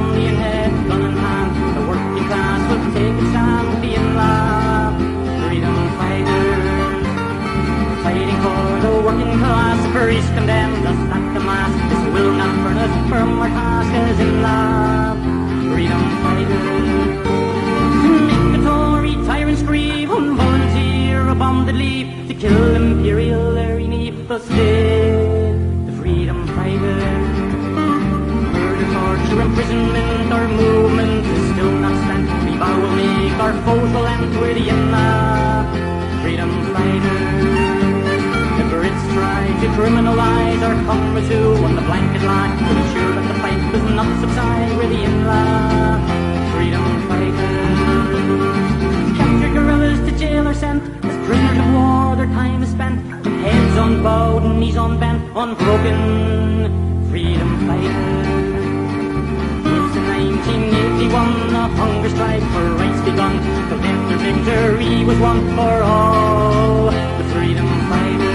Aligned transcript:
land, 0.00 0.08
come 0.08 0.12
the 0.14 0.28
head, 0.36 0.70
gun 0.88 1.02
in 1.02 1.16
hand. 1.16 1.50
The 1.76 1.82
working 1.88 2.24
class 2.28 2.60
will 2.70 2.92
take 2.92 3.14
a 3.14 3.26
stand, 3.30 3.68
the 3.82 3.90
INLA 3.98 4.32
freedom 5.46 5.76
fighters. 5.98 7.06
Fighting 8.02 8.36
for 8.42 8.62
the 8.84 8.92
working 9.06 9.34
class, 9.38 9.80
Paris 9.92 10.26
condemned 10.36 10.86
us 10.86 11.00
the 11.34 11.40
mass. 11.40 11.72
This 11.90 12.02
will 12.14 12.32
not 12.32 12.54
burn 12.62 12.78
us 12.78 12.94
from 13.08 13.28
our 13.40 13.48
task 13.48 13.92
as 13.92 14.18
INLA 14.26 14.60
freedom 15.72 16.02
fighters. 16.22 16.80
Make 18.52 18.64
Tory 18.64 19.14
tyrants 19.26 19.62
grieve, 19.62 20.08
volunteer 20.08 21.28
a 21.28 21.34
bomb 21.34 21.66
that 21.66 21.74
to 22.28 22.34
kill 22.34 22.74
imperial 22.74 23.52
Neave, 23.88 24.28
but 24.28 24.42
still 24.42 24.99
imprisonment, 29.50 30.32
our 30.32 30.48
movement 30.48 31.26
is 31.26 31.42
still 31.52 31.72
not 31.82 31.94
spent. 32.04 32.26
We 32.46 32.56
vow 32.56 32.78
we'll 32.80 32.94
make 32.94 33.34
our 33.44 33.54
foes 33.64 33.90
relent, 33.90 34.30
we're 34.40 34.54
the 34.54 34.66
INLA 34.70 35.10
freedom 36.22 36.50
fighters. 36.72 37.42
The 38.58 38.64
Brits 38.70 39.04
try 39.14 39.42
to 39.62 39.66
criminalize 39.76 40.62
our 40.62 40.76
comrades 40.86 41.28
who 41.28 41.64
on 41.66 41.74
the 41.74 41.82
blanket 41.82 42.22
line 42.22 42.52
to 42.58 42.64
ensure 42.80 43.12
that 43.16 43.26
the 43.30 43.38
fight 43.42 43.62
does 43.72 43.86
not 43.98 44.10
subside, 44.20 44.70
we're 44.76 44.88
the 44.88 45.02
INLA 45.08 45.42
freedom 46.54 46.86
fighters. 47.08 47.78
Captured 49.18 49.52
guerrillas 49.54 50.00
to 50.06 50.18
jail 50.18 50.46
are 50.46 50.54
sent 50.54 50.82
as 51.04 51.16
prisoners 51.26 51.58
of 51.58 51.68
war. 51.74 52.16
Their 52.16 52.30
time 52.38 52.62
is 52.62 52.70
spent 52.70 52.98
with 53.24 53.36
heads 53.42 53.76
unbowed 53.76 54.44
and 54.44 54.60
knees 54.60 54.76
unbent, 54.76 55.20
unbroken. 55.34 57.08
Freedom 57.10 57.66
fighters. 57.66 58.39
It's 60.50 60.58
in 60.58 60.66
1981, 60.74 61.54
a 61.54 61.68
hunger 61.78 62.10
strike 62.10 62.42
for 62.50 62.64
rights 62.74 63.00
begun. 63.06 63.38
The 63.70 63.76
later 63.76 64.18
victory 64.18 65.04
was 65.04 65.18
won 65.18 65.38
for 65.54 65.82
all 65.86 66.90
the 66.90 67.24
freedom 67.30 67.68
fighters. 67.86 68.34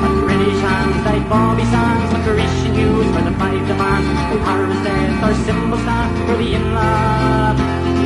At 0.00 0.14
British 0.24 0.60
hands 0.64 1.04
like 1.04 1.28
Bobby 1.28 1.64
Sands, 1.64 2.08
McCreesh 2.14 2.64
and 2.64 2.76
Hughes 2.78 3.08
for 3.14 3.22
the 3.28 3.34
five 3.36 3.60
demands. 3.68 4.08
O'Hara's 4.32 4.80
death, 4.80 5.24
our 5.24 5.34
symbol 5.44 5.78
stand 5.84 6.16
for 6.26 6.36
the 6.40 6.48
INLA 6.56 7.56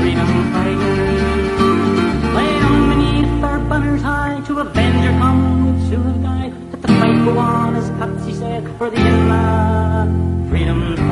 freedom 0.02 0.30
fighters. 0.52 1.54
Lay 2.34 2.54
on 2.58 2.82
beneath 2.90 3.44
our 3.44 3.60
banners 3.70 4.02
high 4.02 4.40
to 4.46 4.58
avenge 4.58 5.06
our 5.06 5.16
comrades 5.22 5.90
who 5.90 6.02
have 6.02 6.22
died. 6.22 6.52
Let 6.72 6.82
the 6.82 6.88
fight 6.88 7.24
go 7.24 7.38
on, 7.38 7.76
as 7.76 7.88
Patsy 8.00 8.34
said, 8.34 8.66
for 8.78 8.90
the 8.90 8.96
INLA 8.96 10.50
freedom. 10.50 11.03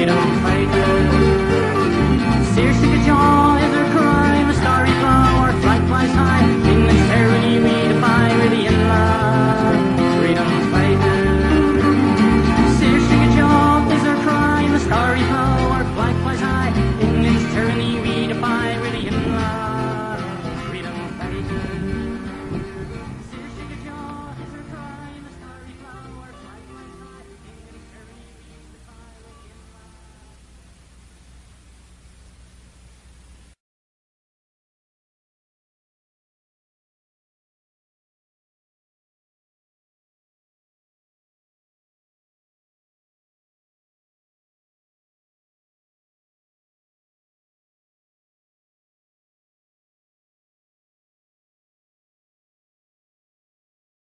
freedom. 0.00 0.39